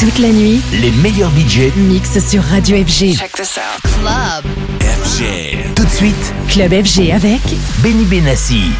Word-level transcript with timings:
Toute 0.00 0.18
la 0.18 0.30
nuit, 0.30 0.62
les 0.80 0.92
meilleurs 0.92 1.30
budgets 1.32 1.70
mixent 1.76 2.26
sur 2.26 2.42
Radio 2.42 2.78
FG. 2.78 3.18
Check 3.18 3.32
this 3.32 3.58
out. 3.58 3.82
Club 3.82 4.50
FG. 4.80 5.74
Tout 5.74 5.84
de 5.84 5.90
suite, 5.90 6.34
Club 6.48 6.72
FG 6.72 7.10
avec 7.12 7.42
Benny 7.82 8.04
Benassi. 8.06 8.70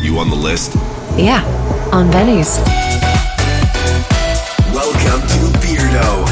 You 0.00 0.16
on 0.16 0.30
the 0.30 0.36
list? 0.36 0.76
Yeah, 1.18 1.42
on 1.92 2.08
Benny's. 2.12 2.60
Welcome 4.72 5.22
to 5.26 5.58
Beardo. 5.58 6.31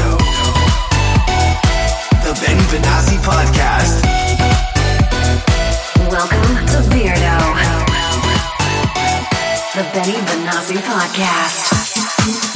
and 2.51 2.59
Benassi 2.67 3.17
podcast. 3.23 4.03
Welcome 6.11 6.65
to 6.67 6.79
Beardo, 6.91 7.37
the 9.75 9.83
Benny 9.93 10.17
Benassi 10.27 10.75
podcast. 10.83 12.50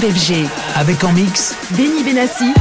FG. 0.00 0.46
Avec 0.76 1.02
en 1.04 1.12
mix 1.12 1.56
Benny 1.70 2.02
Benassi. 2.04 2.52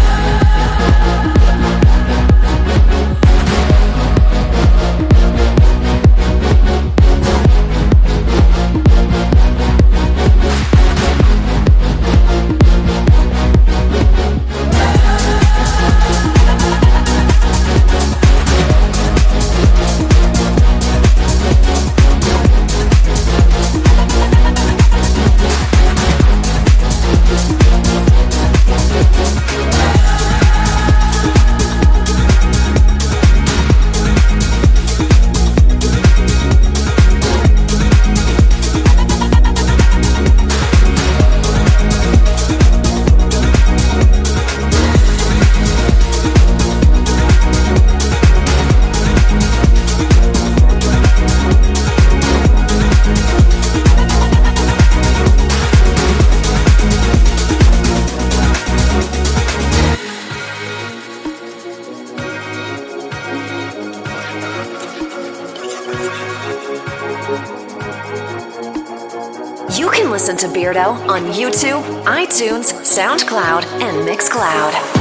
On 71.18 71.34
YouTube, 71.34 71.84
iTunes, 72.04 72.74
SoundCloud, 72.84 73.64
and 73.82 74.08
Mixcloud. 74.08 74.97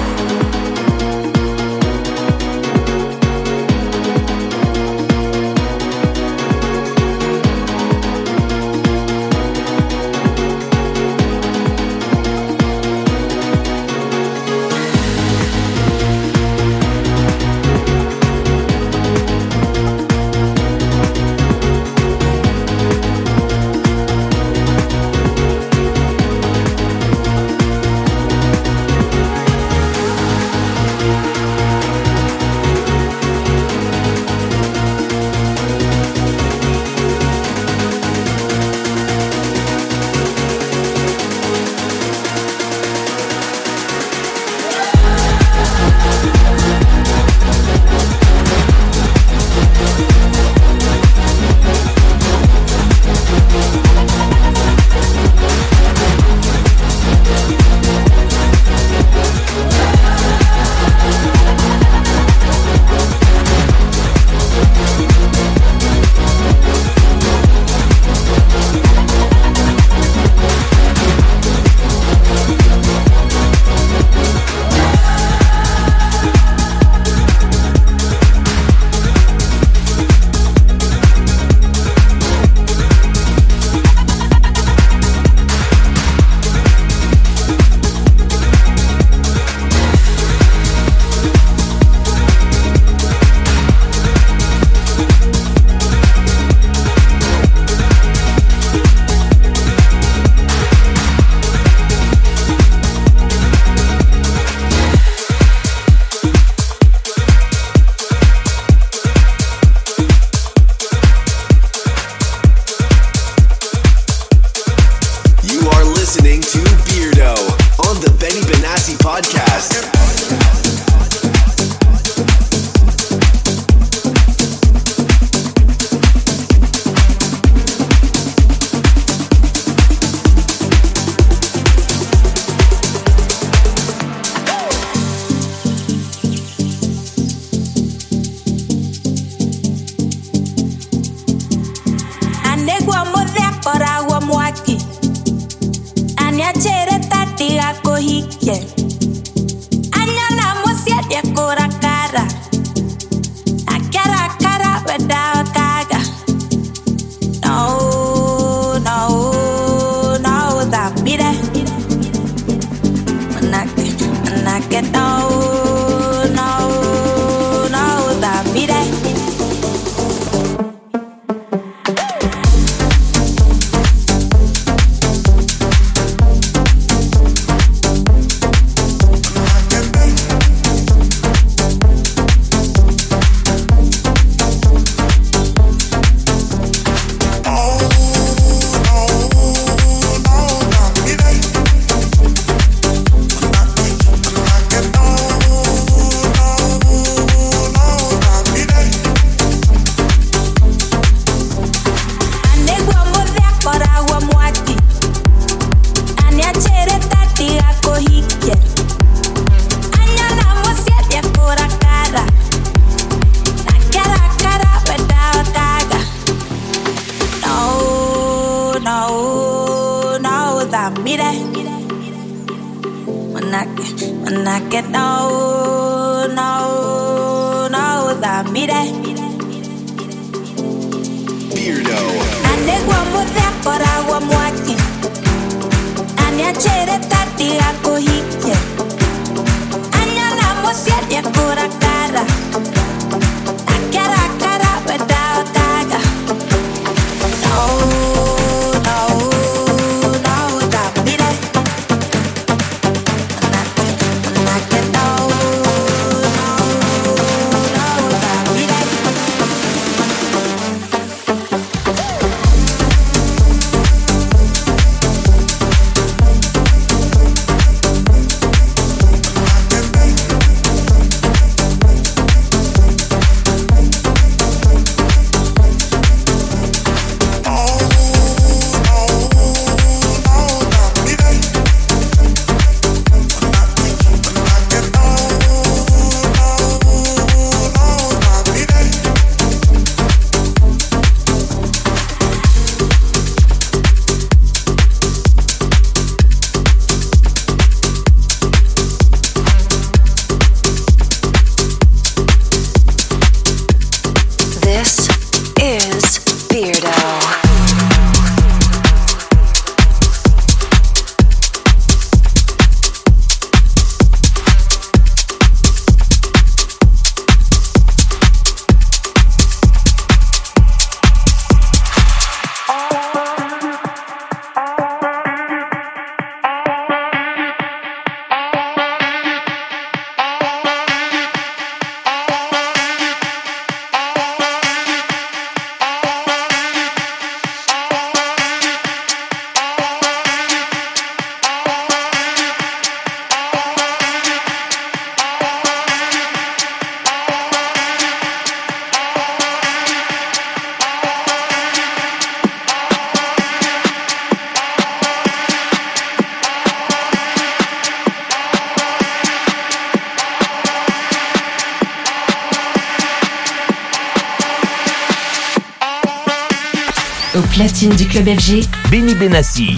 Au 367.36 367.42
platine 367.42 367.94
du 367.94 368.06
club 368.06 368.28
FG, 368.28 368.66
Benny 368.90 369.14
Benassi. 369.14 369.76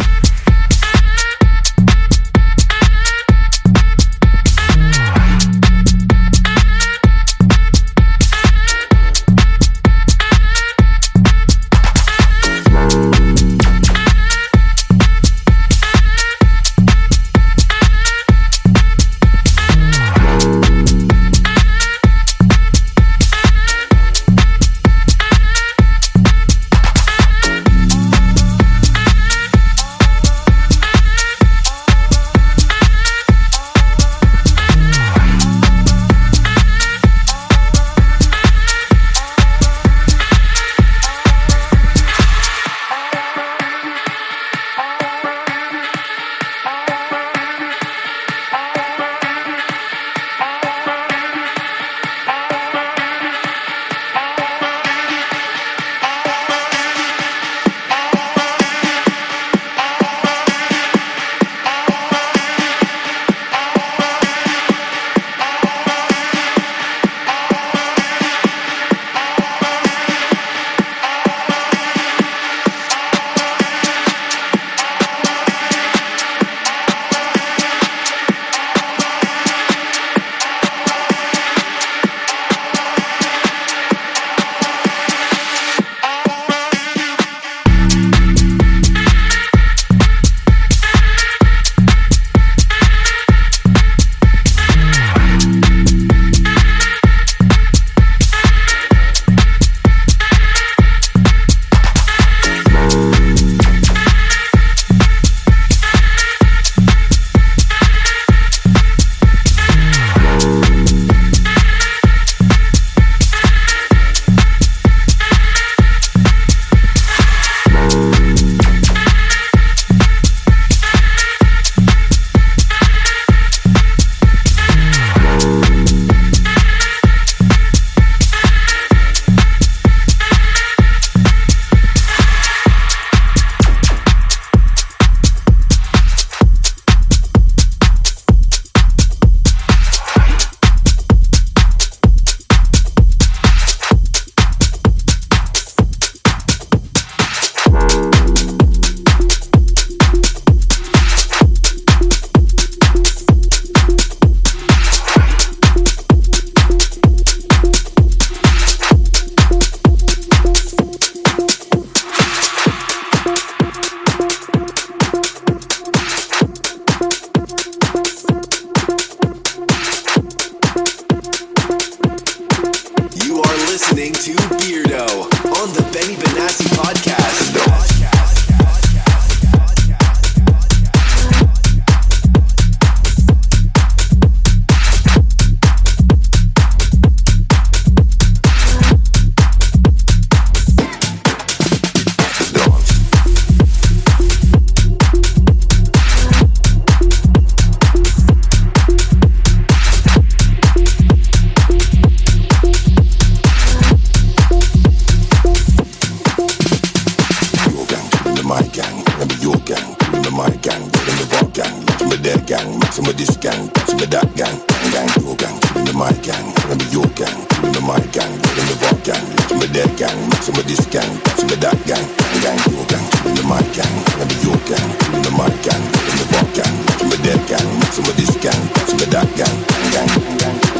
Me 212.08 212.16
of 212.16 212.46
gang, 212.46 212.78
mix 212.78 212.96
some 212.96 213.04
of 213.04 213.16
this 213.18 213.36
gang, 213.36 213.68
put 213.68 213.86
some 213.86 214.00
of 214.00 214.08
that 214.08 214.24
gang. 214.34 214.56
Gang, 214.88 215.08
your 215.20 215.36
gang, 215.36 215.60
give 215.76 215.84
me 215.84 215.92
my 215.92 216.12
gang, 216.24 216.40
remember 216.64 216.88
your 216.88 217.04
gang, 217.12 217.36
give 217.60 217.76
me 217.76 217.80
my 217.84 218.00
gang, 218.16 218.32
give 218.40 218.56
me 218.56 218.74
our 218.80 218.96
gang, 219.04 219.24
mix 219.36 219.48
some 219.52 219.60
of 219.60 219.72
gang, 219.92 220.16
mix 220.32 220.46
some 220.48 220.56
of 220.56 220.64
this 220.64 220.86
gang, 220.88 221.12
put 221.20 221.36
some 221.36 221.52
of 221.52 221.60
that 221.60 221.76
gang. 221.84 222.06
Gang, 222.40 222.56
your 222.72 222.84
gang, 222.88 223.04
give 223.28 223.36
me 223.36 223.42
my 223.44 223.60
gang, 223.76 223.92
remember 224.16 224.38
your 224.40 224.56
gang, 224.64 224.88
give 225.20 225.20
me 225.20 225.30
my 225.36 225.52
gang, 225.60 225.84
give 225.84 226.16
me 226.16 226.36
our 226.40 226.48
gang, 226.56 226.74
mix 226.80 226.96
some 226.96 227.12
of 227.12 227.28
gang, 227.44 227.68
mix 227.76 227.90
some 227.92 228.08
of 228.08 228.14
this 228.16 228.32
gang, 228.40 228.60
put 228.72 228.84
some 228.88 229.00
of 229.04 229.08
that 229.12 229.28
gang. 229.36 229.56
Gang, 229.92 230.08
gang. 230.40 230.77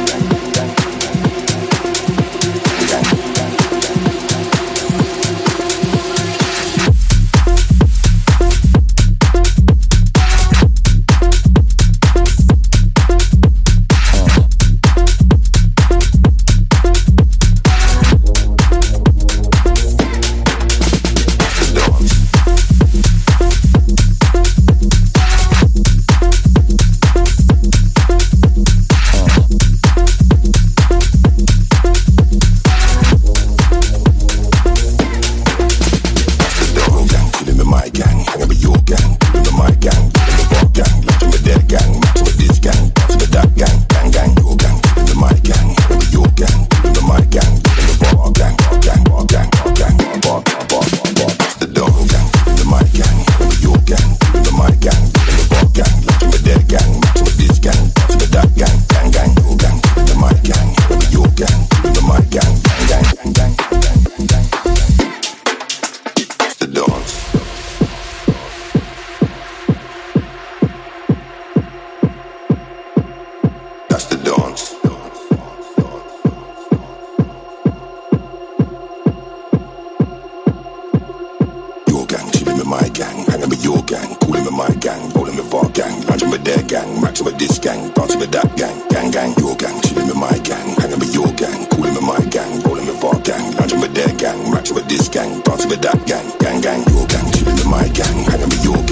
gang, 95.19 95.41
dancing 95.41 95.69
with 95.69 95.81
that 95.81 95.99
gang, 96.07 96.27
gang, 96.39 96.61
gang, 96.61 96.83
your 96.93 97.05
gang, 97.07 97.31
chilling 97.31 97.55
with 97.55 97.65
my 97.65 97.87
gang, 97.89 98.23
hanging 98.23 98.49
with 98.49 98.63
your 98.63 98.77
gang. 98.83 98.88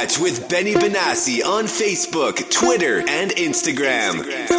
touch 0.00 0.18
with 0.18 0.48
Benny 0.48 0.72
Benassi 0.72 1.44
on 1.44 1.64
Facebook, 1.66 2.50
Twitter, 2.50 3.00
and 3.06 3.30
Instagram. 3.32 4.22
Instagram. 4.22 4.49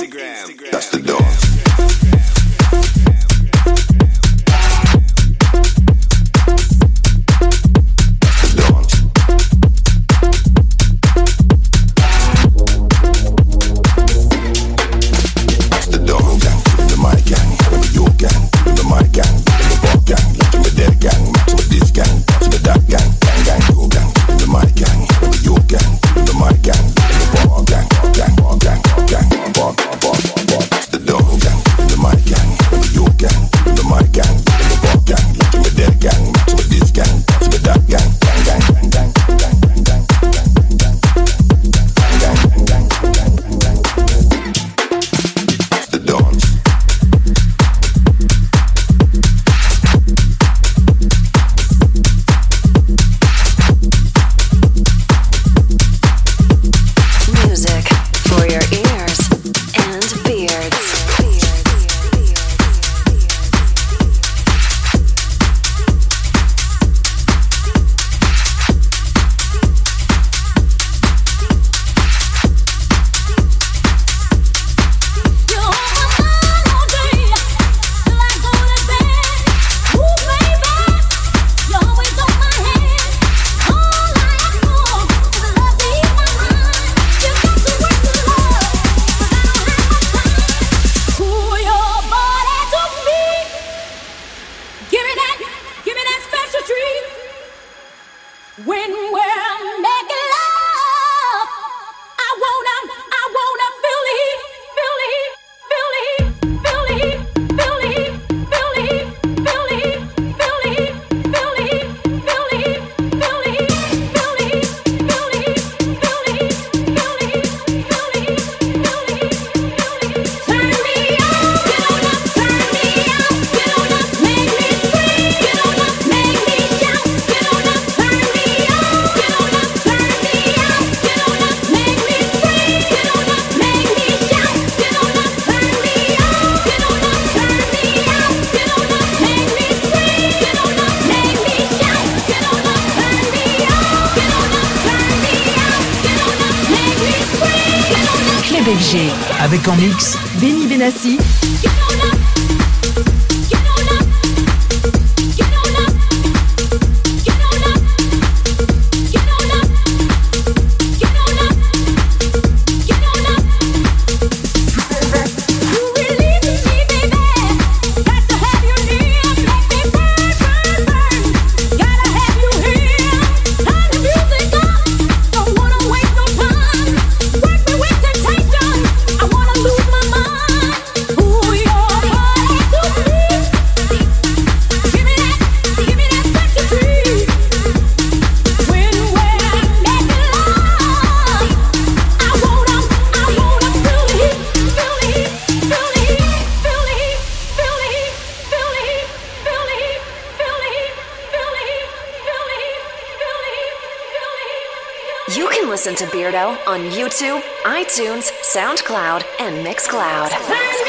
Listen 205.83 205.95
to 205.95 206.15
Beardo 206.15 206.51
on 206.67 206.81
YouTube, 206.91 207.41
iTunes, 207.63 208.29
SoundCloud, 208.43 209.23
and 209.39 209.65
Mixcloud. 209.65 210.80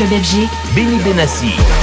Club 0.00 0.12
FG, 0.22 0.48
Benny 0.74 0.98
Benassi. 1.04 1.79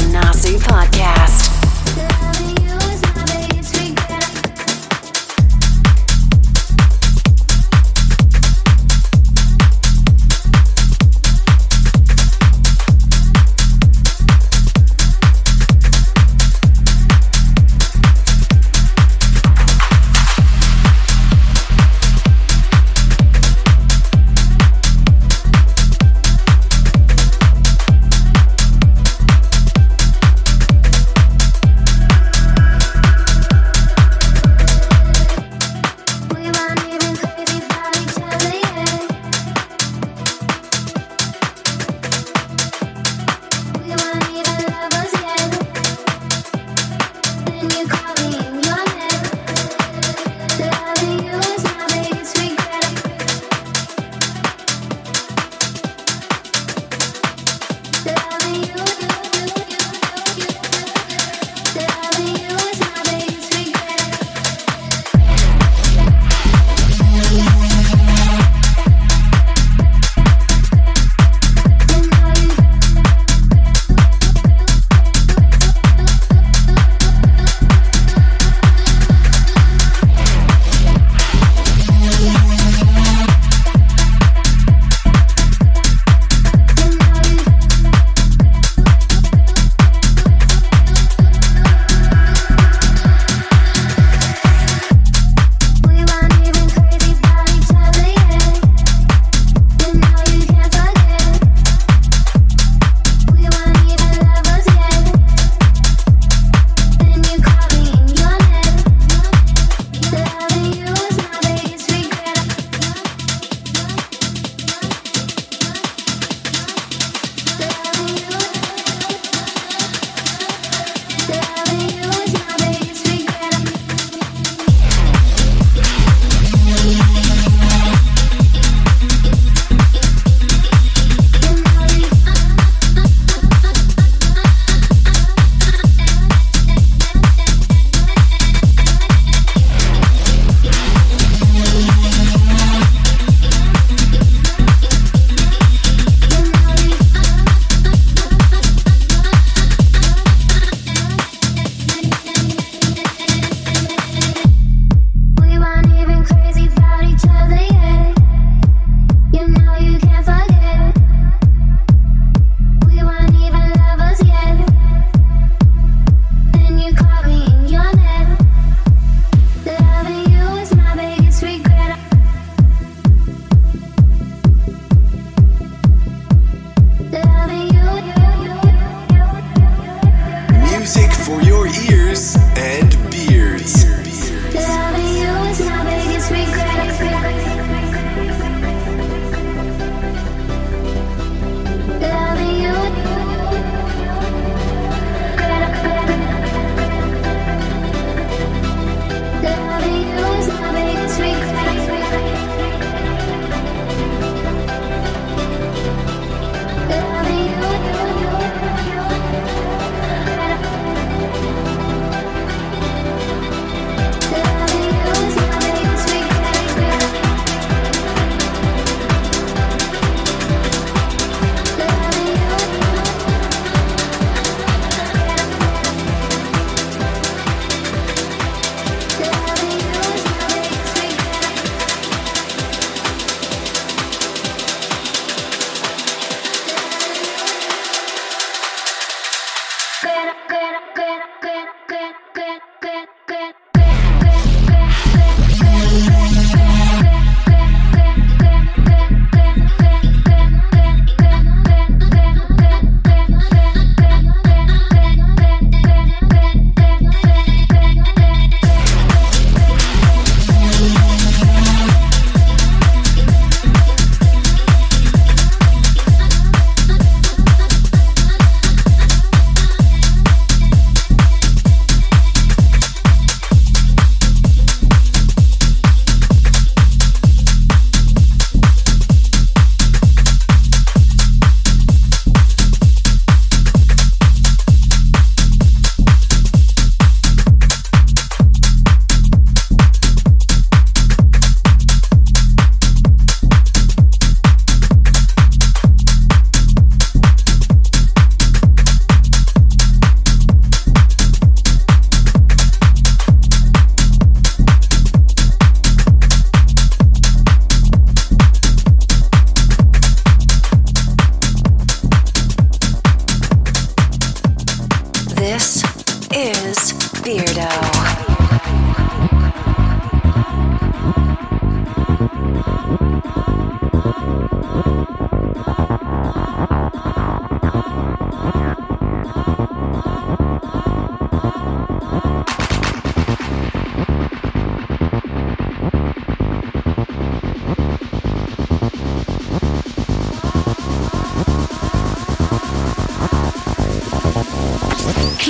Benassi 0.00 0.56
Podcast. 0.56 1.29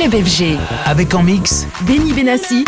Club 0.01 0.24
FG. 0.24 0.57
Avec 0.86 1.14
en 1.14 1.22
mix 1.22 1.66
Benny 1.82 2.14
Benassi. 2.14 2.64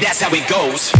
That's 0.00 0.20
how 0.20 0.30
it 0.32 0.48
goes. 0.48 0.92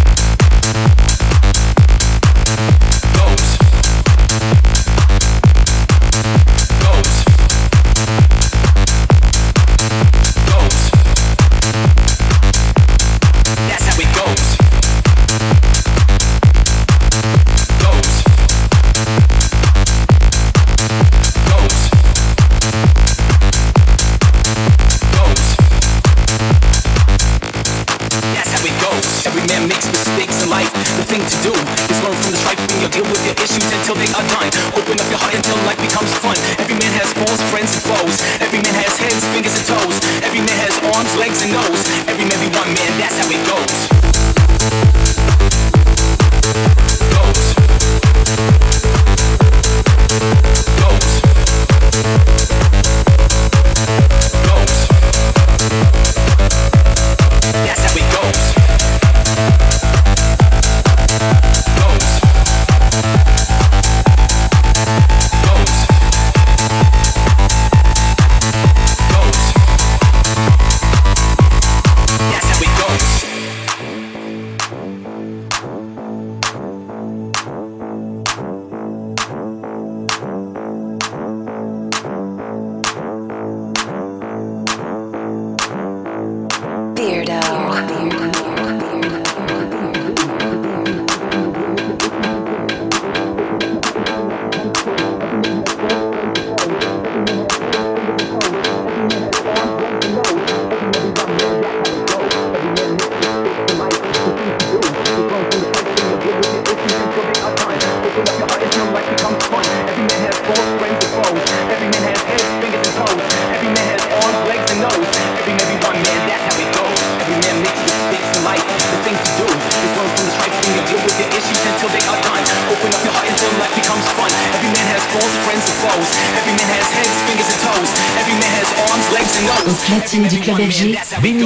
clothes. 125.95 126.11
Every 126.37 126.53
man 126.53 126.69
has 126.75 126.89
heads, 126.91 127.23
fingers 127.29 127.49
and 127.53 127.61
toes. 127.63 127.91
Every 128.19 128.35
man 128.35 128.53
has 128.59 128.71
arms, 128.91 129.07
legs 129.13 129.33
and 129.39 129.47
nose. 129.47 130.29
Du 130.29 130.41
club 130.41 130.61
FG, 130.61 130.97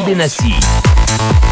Benassi. 0.04 1.47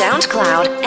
SoundCloud. 0.00 0.79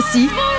FG. 0.00 0.49